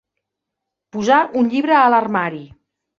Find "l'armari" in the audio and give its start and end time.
1.95-2.45